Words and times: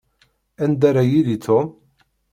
Anda 0.63 0.87
ara 0.89 1.01
yili 1.09 1.37
Tom? 1.45 1.65